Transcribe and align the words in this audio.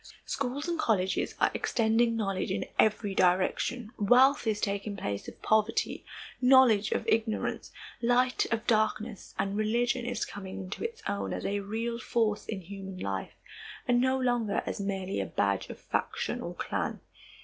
Schools 0.25 0.67
and 0.67 0.79
colleges 0.79 1.35
are 1.39 1.51
extending 1.53 2.15
knowledge 2.15 2.49
in 2.49 2.65
every 2.79 3.13
direction. 3.13 3.91
Wealth 3.99 4.47
is 4.47 4.59
taking 4.59 4.97
place 4.97 5.27
of 5.27 5.39
poverty, 5.43 6.03
knowledge 6.41 6.91
of 6.91 7.07
ignorance, 7.07 7.71
light 8.01 8.47
of 8.51 8.65
darkness, 8.65 9.35
and 9.37 9.55
religion 9.55 10.03
is 10.07 10.25
coming 10.25 10.57
into 10.57 10.83
its 10.83 11.03
own 11.07 11.33
as 11.33 11.45
a 11.45 11.59
real 11.59 11.99
force 11.99 12.47
in 12.47 12.61
human 12.61 12.97
life 12.97 13.35
and 13.87 14.01
no 14.01 14.17
longer 14.19 14.63
as 14.65 14.81
merely 14.81 15.19
a 15.21 15.25
badge 15.27 15.69
of 15.69 15.79
faction 15.79 16.41
or 16.41 16.55
clan. 16.55 16.99